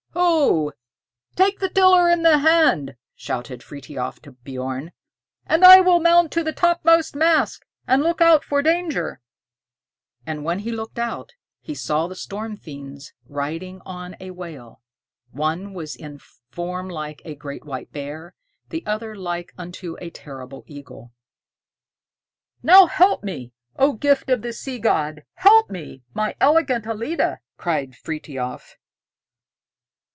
"Ho! 0.13 0.73
take 1.35 1.59
the 1.59 1.69
tiller 1.69 2.09
in 2.09 2.23
hand," 2.25 2.95
shouted 3.15 3.63
Frithiof 3.63 4.19
to 4.21 4.33
Bjorn. 4.33 4.91
"and 5.45 5.63
I 5.63 5.79
will 5.79 5.99
mount 6.01 6.31
to 6.33 6.43
the 6.43 6.51
topmost 6.51 7.15
mast 7.15 7.63
and 7.87 8.03
look 8.03 8.19
out 8.21 8.43
for 8.43 8.61
danger'" 8.61 9.21
And 10.25 10.43
when 10.43 10.59
he 10.59 10.71
looked 10.71 10.99
out, 10.99 11.31
he 11.61 11.73
saw 11.73 12.05
the 12.07 12.15
storm 12.15 12.57
fiends 12.57 13.13
riding 13.25 13.81
on 13.85 14.15
a 14.19 14.31
whale. 14.31 14.81
One 15.31 15.73
was 15.73 15.95
in 15.95 16.19
form 16.49 16.89
like 16.89 17.19
to 17.19 17.29
a 17.29 17.35
great 17.35 17.65
white 17.65 17.91
bear, 17.93 18.35
the 18.69 18.85
other 18.85 19.15
like 19.15 19.53
unto 19.57 19.95
a 20.01 20.09
terrible 20.09 20.63
eagle. 20.67 21.11
"Now 22.61 22.85
help 22.87 23.23
me, 23.23 23.53
O 23.77 23.93
gift 23.93 24.29
of 24.29 24.41
the 24.41 24.53
sea 24.53 24.77
god! 24.79 25.23
Help 25.35 25.69
me, 25.71 26.03
my 26.13 26.35
gallant 26.39 26.69
'Ellide'!" 26.85 27.39
cried 27.57 27.95
Frithiof. 27.95 28.75